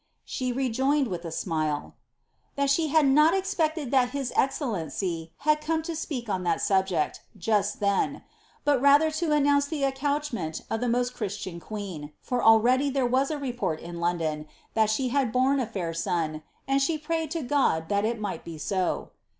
[0.19, 1.93] * She rejoined, with a smile,"
[2.55, 6.59] That she had not expected that his ex cellency had come to speak on that
[6.59, 8.23] subject, just then;
[8.65, 13.05] but rather to an nounce the accouchement of the most Christian queen, for already there
[13.05, 17.29] was a report in London that she had borne a fair son, and she prayed
[17.29, 19.11] to God that it might be so."